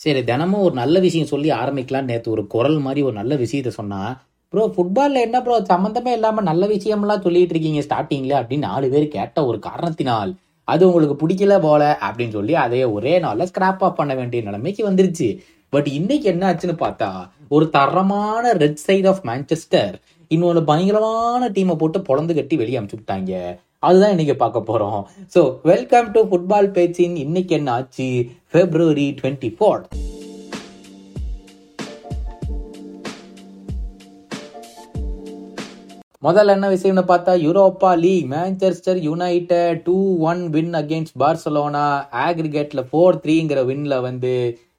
சரி 0.00 0.24
தினமும் 0.24 0.62
ஒரு 0.62 0.74
நல்ல 0.74 0.98
விஷயம் 0.98 1.30
சொல்லி 1.32 1.50
ஆரம்பிக்கலாம் 1.52 2.08
நேற்று 2.10 2.30
ஒரு 2.30 2.46
குரல் 2.46 2.78
மாதிரி 2.78 3.02
ஒரு 3.02 3.14
நல்ல 3.14 3.34
விஷயத்த 3.34 3.68
சொன்னா 3.76 4.00
ப்ரோ 4.52 4.64
ஃபுட்பாலில் 4.74 5.24
என்ன 5.26 5.42
ப்ரோ? 5.42 5.54
சம்மந்தமே 5.68 6.12
இல்லாமல் 6.12 6.44
நல்ல 6.44 6.66
விஷயம்லாம் 6.66 7.22
சொல்லிட்டு 7.22 7.54
இருக்கீங்க 7.54 7.80
ஸ்டார்டிங்கில் 7.80 8.36
அப்படின்னு 8.40 8.68
நாலு 8.70 8.90
பேர் 8.90 9.08
கேட்ட 9.08 9.44
ஒரு 9.44 9.58
காரணத்தினால் 9.58 10.32
அது 10.68 10.82
உங்களுக்கு 10.88 11.16
பிடிக்கல 11.22 11.60
போல 11.60 11.82
அப்படின்னு 12.02 12.30
சொல்லி 12.30 12.54
அதையே 12.54 12.84
ஒரே 12.84 13.18
நாளில் 13.18 13.50
ஸ்கிராப் 13.52 13.82
ஆஃப் 13.86 13.96
பண்ண 13.96 14.14
வேண்டிய 14.14 14.42
நிலைமைக்கு 14.42 14.90
வந்துருச்சு. 14.90 15.28
பட் 15.72 15.86
இன்னைக்கு 15.98 16.26
என்ன 16.28 16.44
ஆச்சுன்னு 16.52 16.76
பார்த்தா 16.84 17.08
ஒரு 17.48 17.70
தரமான 17.70 18.52
ரெட் 18.52 18.82
சைட் 18.86 19.06
ஆஃப் 19.06 19.22
மேன்செஸ்டர் 19.24 19.94
இன்னொன்று 20.30 20.64
பயங்கரமான 20.64 21.48
டீமை 21.48 21.76
போட்டு 21.76 21.98
பொழந்து 21.98 22.34
கட்டி 22.34 22.56
வெளியே 22.56 22.78
அமுச்சு 22.78 22.98
விட்டாங்க. 23.00 23.32
அதுதான் 23.82 24.12
இன்னைக்கு 24.14 24.34
பார்க்க 24.36 24.68
போறோம். 24.68 25.00
ஸோ 25.34 25.40
வெல்கம் 25.70 26.08
டு 26.14 26.20
ஃபுட்பால் 26.28 26.68
பேச்சின் 26.76 27.16
இன்னைக்கு 27.24 27.54
என்ன 27.58 27.72
ஆச்சு? 27.72 28.08
பிப்ரவரி 28.54 29.06
டுவெண்ட்டி 29.18 29.50
ஃபோர் 29.56 29.82
முதல்ல 36.22 36.54
என்ன 36.56 36.68
விஷயம்னு 36.74 37.02
பார்த்தா 37.10 37.32
Europa 37.44 37.90
League 38.04 38.24
Manchester 38.30 38.98
United 39.08 39.82
two 39.88 39.96
one 40.30 40.42
win 40.54 40.74
against 40.80 41.18
Barcelona 41.22 41.84
ஆக்ரிகேட்ல 42.26 42.82
four 42.90 43.20
த்ரீங்கிற 43.24 43.60
வின்ல 43.70 43.96
வந்து 44.08 44.32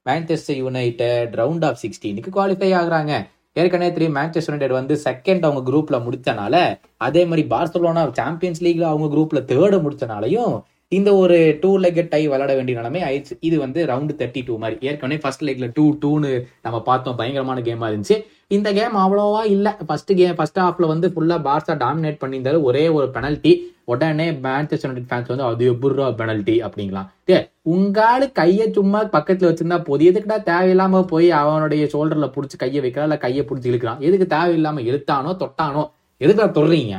மேன்செஸ்டர் 0.09 0.59
யுனைடெட் 0.66 1.33
ரவுண்ட் 1.41 1.66
ஆஃப் 1.69 1.79
சிக்ஸ்டீனுக்கு 1.83 2.31
குவாலிஃபை 2.38 2.71
ஆகுறாங்க. 2.81 3.13
ஏற்கனவே 3.57 3.91
தெரியும் 3.93 4.17
மேன்செஸ்டர் 4.17 4.49
யுனைடெட் 4.49 4.79
வந்து 4.79 4.95
செகண்ட் 5.05 5.45
அவங்க 5.45 5.61
குரூப்ல 5.71 5.97
முடிச்சனால 6.05 6.55
அதே 7.02 7.21
மாதிரி 7.25 7.43
பார்சலோனா 7.49 8.03
சாம்பியன்ஸ் 8.13 8.63
லீக்ல 8.63 8.85
அவங்க 8.85 9.07
குரூப்ல 9.16 9.41
தேர்டு 9.45 9.80
முடிச்சனாலையும் 9.80 10.55
இந்த 10.95 11.15
ஒரு 11.15 11.37
டூ 11.61 11.69
லெக் 11.83 11.97
டை 12.11 12.29
விளாட 12.29 12.51
வேண்டிய 12.57 12.75
நிலைமை 12.77 12.99
ஆயிடுச்சு. 13.07 13.33
இது 13.39 13.55
வந்து 13.59 13.79
ரவுண்டு 13.85 14.13
தேர்ட்டி 14.19 14.41
டூ 14.45 14.57
மாதிரி. 14.57 14.87
ஏற்கனவே 14.87 15.19
ஃபர்ஸ்ட் 15.23 15.43
லெக்ல 15.43 15.67
டூ 15.73 15.85
டூன்னு 16.03 16.29
நம்ம 16.61 16.81
பார்த்தோம். 16.81 17.15
பயங்கரமான 17.15 17.61
கேமா 17.61 17.87
இருந்துச்சு. 17.89 18.17
இந்த 18.47 18.73
கேம் 18.77 18.95
அவ்வளோவா 18.95 19.41
இல்லை. 19.55 19.71
ஃபர்ஸ்ட் 19.88 20.13
கேம் 20.19 20.35
ஃபர்ஸ்ட் 20.35 20.59
ஹாஃப்ல 20.59 20.88
வந்து 20.88 21.07
ஃபுல்லா 21.16 21.38
பார்சா 21.47 21.73
டாமினேட் 21.83 22.21
பண்ணியிருந்தாரு. 22.21 22.61
ஒரே 22.61 22.83
ஒரு 22.89 23.07
பெனல்ட்டி 23.07 23.53
உடனே 23.83 24.31
மேன்செஸ்டர் 24.45 24.88
யுனைடெட் 24.88 25.09
ஃபேன்ஸ் 25.11 25.31
வந்து 25.33 25.45
அது 25.49 25.66
எப்படிரா 25.73 26.07
பெனல்ட்டி 26.21 26.55
அப்படிங்களாம். 26.67 27.09
டே 27.25 27.38
உங்காலு 27.73 28.31
கையை 28.31 28.72
சும்மா 28.72 29.03
பக்கத்தில் 29.03 29.49
வச்சிருந்தா 29.49 29.83
போதும். 29.83 30.07
எதுக்குடா 30.07 30.39
தேவையில்லாம 30.51 31.03
போய் 31.13 31.29
அவனுடைய 31.41 31.85
ஷோல்டர்ல 31.94 32.29
பிடிச்சி 32.38 32.57
கையை 32.57 32.81
வைக்கிறான் 32.81 33.09
இல்ல 33.09 33.17
கையை 33.17 33.45
பிடிச்சி 33.49 33.72
இழுக்கிறான்? 33.73 33.99
எதுக்கு 33.99 34.27
தேவையில்லாம 34.35 34.83
இழுத்தானோ 34.89 35.33
தொட்டானோ? 35.44 35.85
எதுக்குடா 36.22 36.49
தொடுறீங்க? 36.59 36.97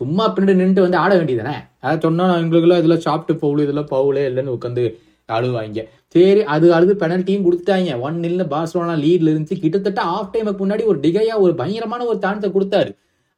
சும்மா 0.00 0.24
பின்னாடி 0.34 0.60
நின்று 0.62 0.86
வந்து 0.86 1.02
ஆட 1.02 1.12
வேண்டியதானே 1.18 1.56
அதை 1.84 1.96
சொன்னால் 2.06 2.40
எங்களுக்குலாம் 2.42 2.80
இதெல்லாம் 2.82 3.04
சாப்பிட்டு 3.06 3.34
போகல 3.42 3.64
இதெல்லாம் 3.66 3.92
பவுலே 3.94 4.24
இல்லைன்னு 4.30 4.56
உட்காந்து 4.56 4.84
அழுவாங்க 5.28 5.80
சரி 6.14 6.42
அது 6.52 6.66
அழுது 6.74 6.92
பெனல்ட்டியும் 7.00 7.44
கொடுத்துட்டாங்க. 7.46 7.94
ஒன் 8.06 8.16
நில்னு 8.24 8.44
பார்சலோனா 8.52 8.94
லீட்ல 9.02 9.30
இருந்துச்சு. 9.32 9.56
கிட்டத்தட்ட 9.62 10.00
ஆஃப் 10.14 10.30
டைமுக்கு 10.34 10.62
முன்னாடி 10.62 10.84
ஒரு 10.90 10.98
டிகையா 11.04 11.34
ஒரு 11.44 11.52
பயங்கரமான 11.60 12.04
ஒரு 12.10 12.18
சான்ஸை 12.22 12.48
கொடுத்தாரு. 12.54 12.90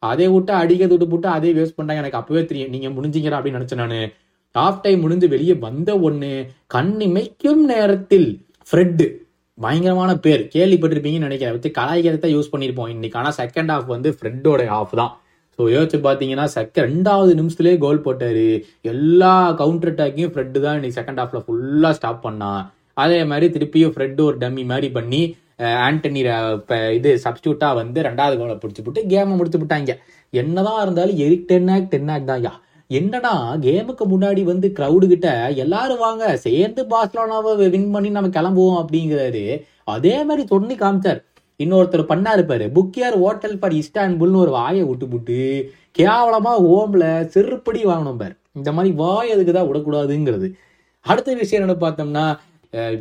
அதை 0.02 0.26
விட்டு 0.34 0.52
அடிக்க 0.58 0.84
தொட்டு 0.90 1.06
போட்டு 1.08 1.28
அதே 1.36 1.50
வேஸ்ட் 1.56 1.78
பண்ணாங்க 1.78 2.02
எனக்கு 2.02 2.20
அப்பவே 2.20 2.42
தெரியும். 2.50 2.70
நீங்க 2.74 2.88
முடிஞ்சிங்கிற 2.96 3.34
அப்படின்னு 3.38 3.58
நினைச்சேன் 3.58 3.82
நானு. 3.82 3.98
ஆஃப் 4.54 4.82
டைம் 4.84 5.02
முடிஞ்சு 5.04 5.26
வெளியே 5.34 5.54
வந்த 5.66 5.90
ஒண்ணு 6.08 6.30
கண்ணிமைக்கும் 6.74 7.62
நேரத்தில் 7.72 8.28
ஃப்ரெட்டு 8.68 9.08
பயங்கரமான 9.58 10.12
பேர். 10.26 10.44
கேள்விப்பட்டிருப்பீங்கன்னு 10.54 11.28
நினைக்கிறேன். 11.28 11.56
வச்சு 11.56 11.72
கலாய்க்கிறத 11.80 12.30
யூஸ் 12.36 12.52
பண்ணியிருப்போம். 12.52 12.92
இன்னைக்கு 12.96 13.18
ஆனால் 13.22 13.38
செகண்ட் 13.42 13.72
ஹாஃப் 13.74 13.92
வந்து 13.96 14.12
ஃப்ரெட்டோட 14.18 14.68
ஆஃப் 14.78 14.96
தான். 15.02 15.12
ஸோ 15.60 15.64
யோசிச்சு 15.72 15.98
பார்த்தீங்கன்னா 16.04 16.44
செக்க 16.54 16.84
ரெண்டாவது 16.90 17.32
நிமிஷத்துலேயே 17.38 17.76
கோல் 17.82 18.04
போட்டார். 18.04 18.44
எல்லா 18.92 19.32
கவுண்டர் 19.58 19.90
அட்டாக்கையும் 19.90 20.30
ஃப்ரெட்டு 20.34 20.58
தான் 20.64 20.76
இன்னைக்கு 20.78 20.98
செகண்ட் 20.98 21.20
ஹாஃப்ல 21.20 21.40
ஃபுல்லாக 21.46 21.96
ஸ்டாப் 21.98 22.22
பண்ணான் 22.26 22.62
அதே 23.02 23.18
மாதிரி 23.30 23.46
திருப்பியும் 23.54 23.92
ஃப்ரெட் 23.94 24.20
ஒரு 24.26 24.36
டம்மி 24.42 24.64
மாதிரி 24.70 24.88
பண்ணி 24.96 25.20
ஆண்டனி 25.86 26.20
இது 26.98 27.10
சப்ஸ்டியூட்டாக 27.24 27.78
வந்து 27.80 27.98
ரெண்டாவது 28.08 28.38
கோலை 28.40 28.56
பிடிச்சி 28.62 28.82
போட்டு 28.84 29.02
கேமை 29.12 29.34
முடிச்சு 29.40 29.60
விட்டாங்க. 29.62 29.94
என்னதான் 30.42 30.82
இருந்தாலும் 30.84 31.20
எரிக் 31.26 31.48
டென்னாக் 31.50 31.92
டென்னாக் 31.94 32.30
தான் 32.30 32.42
யா? 32.46 32.52
என்னடா 32.90 33.34
கேமுக்கு 33.66 34.04
முன்னாடி 34.12 34.44
வந்து 34.52 34.68
க்ரௌடு 34.78 35.08
கிட்ட 35.12 35.28
எல்லாரும் 35.64 36.04
வாங்க 36.06 36.24
சேர்ந்து 36.46 36.84
பார்சலோனாவை 36.92 37.68
வின் 37.74 37.92
பண்ணி 37.96 38.10
நம்ம 38.16 38.30
கிளம்புவோம் 38.38 38.80
அப்படிங்கிறாரு. 38.82 39.44
அதே 39.96 40.16
மாதிரி 40.28 40.44
சொன்னி 40.54 40.76
காமிச்சார். 40.84 41.20
இன்னொருத்தர் 41.64 42.10
பண்ணாரு 42.12 42.42
பாரு. 42.50 42.66
புக்கியார் 42.76 43.16
ஹோட்டல் 43.22 43.56
ஃபார் 43.60 43.74
இஸ்டான்புல்னு 43.80 44.42
ஒரு 44.44 44.52
வாயை 44.58 44.82
விட்டு 44.90 45.06
விட்டு 45.14 45.40
கேவலமா 45.98 46.52
ஓம்ல 46.76 47.04
செருப்படி 47.34 47.82
வாங்கணும் 47.90 48.20
பார். 48.22 48.34
இந்த 48.58 48.70
மாதிரி 48.76 48.90
வாய் 49.02 49.32
அதுக்கு 49.34 49.52
தான் 49.58 49.68
விடக்கூடாதுங்கிறது. 49.70 50.48
அடுத்த 51.06 51.34
விஷயம் 51.42 51.64
என்ன 51.66 51.76
பார்த்தோம்னா 51.84 52.24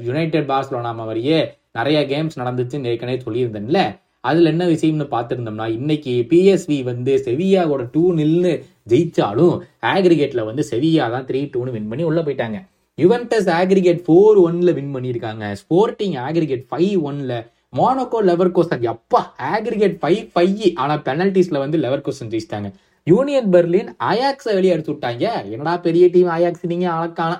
யுனைடெட் 0.07 0.51
பார்சலோனா 0.51 0.91
மாதிரியே 0.99 1.39
நிறைய 1.77 1.97
கேம்ஸ் 2.11 2.39
நடந்துச்சுன்னு 2.41 2.89
ஏற்கனவே 2.91 3.17
சொல்லியிருந்தேன்ல. 3.25 3.81
அதுல 4.29 4.51
என்ன 4.53 4.63
விஷயம்னு 4.71 5.05
பார்த்துருந்தோம்னா 5.13 5.67
இன்னைக்கு 5.75 6.13
பிஎஸ்வி 6.31 6.77
வந்து 6.89 7.13
செவியாவோட 7.27 7.83
டூ 7.93 8.03
நில்னு 8.19 8.51
ஜெயிச்சாலும் 8.91 9.55
ஆக்ரிகேட்ல 9.93 10.43
வந்து 10.49 10.63
செவியா 10.71 11.05
தான் 11.13 11.27
த்ரீ 11.29 11.41
டூன்னு 11.53 11.75
வின் 11.75 11.87
பண்ணி 11.91 12.03
உள்ள 12.09 12.21
போயிட்டாங்க. 12.25 12.59
யுவன்டஸ் 12.97 13.49
ஆக்ரிகேட் 13.59 14.01
ஃபோர் 14.05 14.39
ஒன்ல 14.47 14.73
வின் 14.79 14.91
பண்ணியிருக்காங்க. 14.95 15.45
ஸ்போர்ட்டிங் 15.61 16.15
ஆக்ரிகேட் 16.25 16.65
ஃபைவ் 16.71 16.97
ஒன்ல 17.09 17.33
மோனோகோ 17.73 18.19
லெவர் 18.29 18.55
கோசன் 18.55 18.85
எப்பா 18.91 19.19
ஆக்ரிகேட் 19.55 19.97
ஃபைவ் 20.01 20.21
ஃபைவ் 20.33 20.61
ஆனால் 20.83 21.01
பெனல்டிஸ்ல 21.07 21.57
வந்து 21.63 21.77
லெவர் 21.83 22.05
கோசன் 22.05 22.31
ஜெயிச்சிட்டாங்க 22.31 22.69
யூனியன் 23.07 23.49
பெர்லின் 23.53 23.89
அயாக்ஸை 24.11 24.53
வெளியே 24.57 24.73
எடுத்து 24.75 24.91
விட்டாங்க. 24.93 25.25
என்னடா 25.53 25.73
பெரிய 25.85 26.05
டீம் 26.15 26.31
அயாக்ஸ் 26.37 26.71
நீங்கள் 26.71 26.93
அழக்கான. 26.95 27.33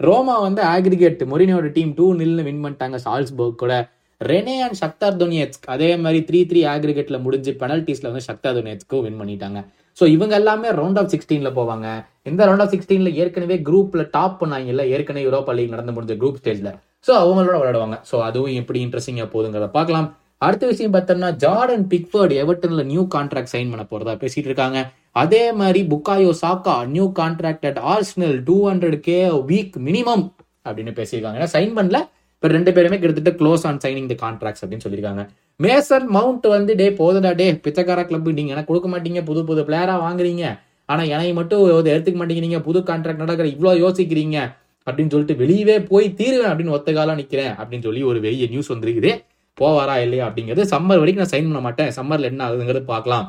ரோமா 0.00 0.34
வந்து 0.46 0.62
ஆக்ரிகேட் 0.72 1.22
மொரினியோட 1.32 1.68
டீம் 1.76 1.92
டூ 1.98 2.06
நில்னு 2.20 2.42
வின் 2.48 2.62
பண்ணிட்டாங்க 2.64 2.98
சால்ஸ்பர்க் 3.04 3.62
கூட 3.62 3.74
ரெனே 4.20 4.56
அண்ட் 4.64 4.78
சக்தார் 4.82 5.16
துனியத்ஸ்க் 5.22 5.66
அதே 5.74 5.88
மாதிரி 6.02 6.20
த்ரீ 6.28 6.40
த்ரீ 6.50 6.60
ஆக்ரிகேட்ல 6.74 7.16
முடிஞ்சு 7.24 7.52
பெனல்டிஸில் 7.62 8.08
வந்து 8.10 8.26
சக்தார் 8.28 8.56
துனியத்ஸ்க்கும் 8.58 9.04
வின் 9.06 9.18
பண்ணிட்டாங்க. 9.20 9.60
ஸோ 9.98 10.06
இவங்க 10.16 10.34
எல்லாமே 10.40 10.68
ரவுண்ட் 10.80 10.98
ஆஃப் 11.02 11.10
சிக்ஸ்டீன்ல 11.14 11.50
போவாங்க. 11.58 11.86
இந்த 12.30 12.40
ரவுண்ட் 12.48 12.64
ஆஃப் 12.64 12.72
சிக்ஸ்டீன்ல 12.74 13.12
ஏற்கனவே 13.22 13.58
குரூப்ல 13.68 14.04
டாப் 14.16 14.38
பண்ணாங்கல்ல 14.42 14.84
ஏற்கனவே 14.96 15.24
யூரோப்பா 15.28 15.54
லீக் 15.58 15.74
நடந்து 15.74 15.94
முடிஞ்ச 15.96 16.16
குரூப் 16.22 16.40
ஸ்டேஜ்ல 16.42 16.72
ஸோ 17.06 17.12
அவங்களோட 17.22 17.56
விளையாடுவாங்க. 17.62 17.96
ஸோ 18.10 18.16
அதுவும் 18.28 18.54
எப்படி 18.60 18.78
இன்ட்ரெஸ்டிங்காக 18.86 19.28
போகுதுங்கிறத 19.34 19.68
பார்க்கலாம். 19.78 20.08
அடுத்த 20.46 20.64
விஷயம் 20.70 20.94
பார்த்தோம்னா 20.94 21.28
ஜார்டன் 21.44 21.84
பிக்ஃபர்ட் 21.92 22.32
எவர்டன்ல 22.42 22.82
நியூ 22.92 23.02
கான்ட்ராக்ட் 23.14 23.52
சைன் 23.52 23.70
பண்ண 23.72 23.84
போறதா 23.90 24.14
பேசிட்டு 24.22 24.48
இருக்காங்க. 24.50 24.78
அதே 25.22 25.44
மாதிரி 25.60 25.80
Bukayo 25.92 26.32
Saka 26.40 26.74
new 26.94 27.06
contract 27.20 27.66
at 27.70 27.80
Arsenal 27.92 28.36
two 28.48 28.56
hundred 28.68 28.98
K 29.06 29.16
week 29.52 29.76
minimum 29.86 30.24
அப்படின்னு 30.66 30.92
பேசியிருக்காங்க. 30.98 31.38
ஏன்னா 31.40 31.50
சைன் 31.56 31.72
பண்ணல. 31.78 32.00
இப்போ 32.36 32.48
ரெண்டு 32.56 32.70
பேருமே 32.76 32.96
கிட்டத்தட்ட 33.02 33.32
close 33.40 33.64
on 33.68 33.80
signing 33.84 34.08
the 34.12 34.16
contracts 34.24 34.62
அப்படின்னு 34.62 34.84
சொல்லியிருக்காங்க. 34.86 35.22
மேசன் 35.60 36.06
மவுண்ட் 36.16 36.46
வந்து 36.56 36.72
டே 36.80 36.86
போதுடா 37.00 37.30
டே 37.40 37.46
பிச்சைக்கார 37.66 38.00
கிளப் 38.08 38.28
நீங்க 38.38 38.54
எனக்கு 38.54 38.70
கொடுக்க 38.72 38.88
மாட்டீங்க. 38.94 39.20
புது 39.30 39.42
புது 39.50 39.62
பிளேயரா 39.68 39.94
வாங்குறீங்க. 40.06 40.44
ஆனா 40.88 41.02
என்னை 41.14 41.30
மட்டும் 41.38 41.62
எடுத்துக்க 41.92 42.18
மாட்டேங்கிறீங்க. 42.20 42.58
புது 42.68 42.80
கான்ட்ராக்ட் 42.90 43.24
நடக்கிற 43.24 43.46
இவ்வளோ 43.54 43.72
யோசிக்கிறீங்க. 43.84 44.38
அப்படின்னு 44.86 45.12
சொல்லிட்டு 45.14 45.40
வெளியவே 45.44 45.76
போய் 45.92 46.08
தீருவேன் 46.20 46.50
அப்படின்னு 46.50 46.76
ஒத்த 46.78 46.92
காலம் 46.98 47.22
அப்படின்னு 47.60 47.86
சொல்லி 47.88 48.02
ஒரு 48.10 48.20
வெளிய 48.26 48.46
நியூஸ் 48.52 48.72
வந்திருக்குது. 48.74 49.12
போவாரா 49.58 49.96
இல்லையா 50.04 50.24
அப்படிங்கிறது 50.28 50.64
சம்மர் 50.72 51.00
வரைக்கும் 51.00 51.24
நான் 51.24 51.34
சைன் 51.34 51.48
பண்ண 51.48 51.60
மாட்டேன். 51.66 51.92
சம்மர்ல 51.98 52.30
என்ன 52.32 52.42
ஆகுதுங்கிறது 52.46 52.84
பார்க்கலாம் 52.92 53.26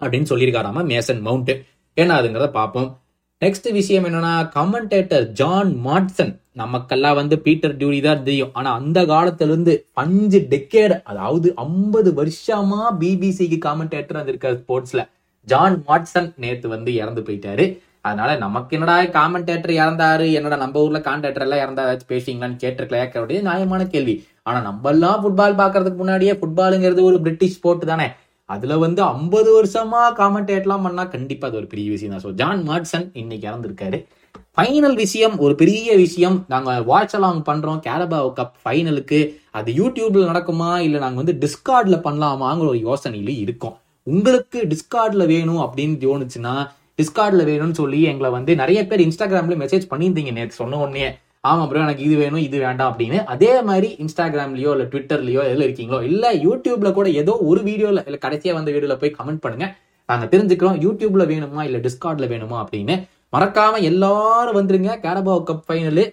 அப்படின்னு 0.00 0.30
சொல்லியிருக்காராம 0.32 0.84
மேசன் 0.92 1.20
மவுண்ட் 1.26 1.52
என்ன 1.96 2.10
ஆகுதுங்கிறத 2.16 2.48
பார்ப்போம். 2.60 2.88
நெக்ஸ்ட் 3.42 3.68
விஷயம் 3.76 4.04
என்னன்னா 4.08 4.32
கமெண்டேட்டர் 4.56 5.24
ஜான் 5.40 5.70
மாட்சன் 5.86 6.32
நமக்கெல்லாம் 6.60 7.16
வந்து 7.18 7.36
பீட்டர் 7.44 7.76
டியூரி 7.76 8.00
தான் 8.06 8.24
தெரியும். 8.26 8.50
ஆனா 8.58 8.70
அந்த 8.80 8.98
காலத்திலிருந்து 9.12 9.72
அஞ்சு 10.02 10.38
டெக்கேட் 10.52 10.94
அதாவது 11.10 11.48
ஐம்பது 11.66 12.10
வருஷமா 12.20 12.82
பிபிசிக்கு 13.00 13.58
காமெண்டேட்டர் 13.68 14.20
வந்திருக்காரு 14.20 14.58
ஸ்போர்ட்ஸ்ல 14.62 15.04
ஜான் 15.46 15.78
மாட்சன் 15.88 16.28
நேத்து 16.44 16.66
வந்து 16.74 16.90
இறந்து 17.00 17.22
போயிட்டாரு. 17.28 17.66
அதனால 18.04 18.30
நமக்கு 18.36 18.76
என்னடா 18.76 18.94
காமெண்டேட்டர் 19.18 19.72
இறந்தாரு? 19.82 20.32
என்னடா 20.32 20.56
நம்ம 20.56 20.80
ஊர்ல 20.80 20.98
கான்டேட்டர் 20.98 21.44
எல்லாம் 21.46 21.62
இறந்தா 21.64 21.82
ஏதாச்சும் 21.86 22.12
பேசுவீங்களான்னு 22.12 22.62
கேட்டிருக்கலையா? 22.64 23.06
கேட்கறது 23.06 23.42
நியாயமான 23.42 23.86
கேள்வி. 23.86 24.14
ஆனா 24.42 24.60
நம்ம 24.60 24.90
எல்லாம் 24.90 25.20
ஃபுட்பால் 25.22 25.60
பாக்குறதுக்கு 25.62 25.96
முன்னாடியே 25.96 26.32
ஃபுட்பாலுங்கிறது 26.32 27.02
ஒரு 27.02 27.18
பிரிட்டிஷ் 27.20 27.56
ஸ்போர்ட் 27.58 27.84
தானே. 27.92 28.08
அதுல 28.48 28.76
வந்து 28.76 29.02
ஐம்பது 29.02 29.50
வருஷமா 29.58 30.00
காமெண்டேட்லாம் 30.20 30.82
பண்ணா 30.82 31.04
கண்டிப்பா 31.04 31.46
அது 31.46 31.56
ஒரு 31.56 31.66
பெரிய 31.66 31.90
விஷயம் 31.90 32.14
தான். 32.14 32.24
ஸோ 32.26 32.32
ஜான் 32.32 32.62
மாட்சன் 32.68 33.06
இன்னைக்கு 33.12 33.46
இறந்திருக்காரு. 33.50 34.00
ஃபைனல் 34.56 34.94
விஷயம் 34.94 35.38
ஒரு 35.38 35.54
பெரிய 35.54 35.96
விஷயம். 35.96 36.44
நாங்க 36.48 36.70
வாட்ச் 36.82 37.16
அலாங் 37.16 37.42
பண்றோம். 37.46 37.80
கேரபாவ் 37.86 38.28
கப் 38.38 38.56
ஃபைனலுக்கு 38.64 39.20
அது 39.50 39.70
யூடியூப்ல 39.72 40.24
நடக்குமா? 40.30 40.78
இல்ல 40.78 40.98
நாங்க 40.98 41.18
வந்து 41.22 41.36
டிஸ்கார்ட்ல 41.44 41.96
பண்ணலாமாங்கிற 42.06 42.68
ஒரு 42.74 42.80
யோசனையில 42.88 43.32
இருக்கோம். 43.44 43.76
உங்களுக்கு 44.06 44.58
டிஸ்கார்ட்ல 44.72 45.26
வேணும் 45.26 45.62
அப்படின்னு 45.64 45.96
தோணுச்சுன்னா 46.04 46.54
டிஸ்கார்டில் 46.98 47.44
வேணும்னு 47.50 47.76
சொல்லி 47.80 48.02
எங்களை 48.12 48.30
வந்து 48.30 48.54
நிறைய 48.62 48.80
பேர் 48.86 49.02
இன்ஸ்டாகிராம்ல 49.06 49.56
மெசேஜ் 49.64 49.84
பண்ணியிருந்தீங்க 49.92 50.32
நேற்று 50.38 50.60
சொன்ன 50.62 50.78
உடனே. 50.84 51.04
ஆமாம் 51.50 51.68
ப்ரோ 51.68 51.80
எனக்கு 51.84 52.04
இது 52.08 52.16
வேணும் 52.16 52.42
இது 52.46 52.58
வேண்டாம் 52.64 52.90
அப்படின்னு. 52.92 53.20
அதே 53.34 53.52
மாதிரி 53.68 53.88
இன்ஸ்டாகிராம்லயோ 54.04 54.72
இல்லை 54.74 54.86
ட்விட்டர்லயோ 54.92 55.40
எதில் 55.50 55.64
இருக்கீங்களோ 55.66 56.00
இல்லை 56.10 56.30
யூடியூப்ல 56.46 56.90
கூட 56.98 57.08
ஏதோ 57.22 57.32
ஒரு 57.50 57.62
வீடியோவில் 57.68 58.02
இல்லை 58.06 58.18
கடைசியாக 58.18 58.58
வந்த 58.58 58.70
வீடியோவில் 58.74 59.00
போய் 59.00 59.16
கமெண்ட் 59.18 59.42
பண்ணுங்க. 59.46 59.68
நாங்கள் 60.08 60.30
தெரிஞ்சுக்கிறோம் 60.34 60.78
யூடியூப்ல 60.84 61.24
வேணுமா 61.32 61.62
இல்லை 61.68 61.80
டிஸ்கார்டில் 61.86 62.30
வேணுமா 62.34 62.58
அப்படின்னு. 62.62 62.96
மறக்காம 63.36 63.80
எல்லாரும் 63.90 64.58
வந்துருங்க. 64.60 64.92
கேரபாவ் 65.06 65.42
கப் 65.50 65.66
ஃபைனலு 65.68 66.04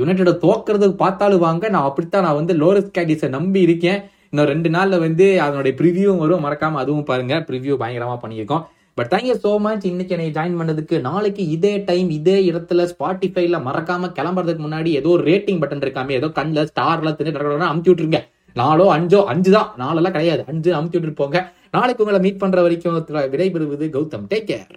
யுனைடெட 0.00 0.30
தோக்குறதுக்கு 0.46 0.96
பார்த்தாலும் 1.04 1.44
வாங்க. 1.46 1.64
நான் 1.68 1.88
அப்படித்தான் 1.88 2.24
நான் 2.26 2.38
வந்து 2.40 2.54
லோரஸ் 2.54 2.92
கேடிஸை 2.98 3.28
நம்பி 3.28 3.60
இருக்கேன். 3.60 3.98
இன்னும் 4.30 4.48
ரெண்டு 4.52 4.68
நாளில் 4.76 5.02
வந்து 5.06 5.26
அதனுடைய 5.46 5.72
ப்ரிவியூவும் 5.80 6.22
வரும். 6.24 6.44
மறக்காம 6.44 6.80
அதுவும் 6.84 7.08
பாருங்க. 7.10 7.34
ப்ரிவியூ 7.48 7.74
பயங்கரமாக 7.82 8.18
பண்ணியிருக்கோம். 8.22 8.62
பட் 8.98 9.10
தேங்க்யூ 9.10 9.34
ஸோ 9.44 9.50
மச் 9.58 9.84
இன்னைக்கு 9.90 10.14
என்னை 10.16 10.26
ஜாயின் 10.30 10.58
பண்ணதுக்கு 10.60 10.96
நாளைக்கு 11.00 11.42
இதே 11.48 11.72
டைம் 11.88 12.08
இதே 12.10 12.34
இடத்துல 12.50 12.86
ஸ்பாட்டிஃபைல 12.92 13.58
மறக்காம 13.68 14.10
கிளம்புறதுக்கு 14.18 14.64
முன்னாடி 14.66 14.90
ஏதோ 15.00 15.08
ஒரு 15.08 15.24
ரேட்டிங் 15.30 15.60
பட்டன் 15.62 15.84
இருக்காமே 15.84 16.10
ஏதோ 16.10 16.28
கண்ணில் 16.38 16.68
ஸ்டார்ல 16.72 17.12
தின்னு 17.18 17.70
அமுத்தி 17.72 17.90
விட்டுருங்க. 17.90 18.20
நாலோ 18.56 18.86
அஞ்சோ 18.96 19.20
அஞ்சு 19.32 19.50
தான் 19.50 19.68
நாலெல்லாம் 19.78 20.16
கிடையாது. 20.16 20.42
அஞ்சு 20.52 20.70
அமுத்தி 20.78 20.96
விட்டுட்டு 20.96 21.20
போங்க. 21.22 21.38
நாளைக்கு 21.76 22.02
உங்களை 22.04 22.20
மீட் 22.24 22.42
பண்ற 22.42 22.62
வரைக்கும் 22.62 22.96
விடைபெறுவது 23.34 23.86
கௌதம். 23.96 24.26
Take 24.32 24.48
care 24.50 24.72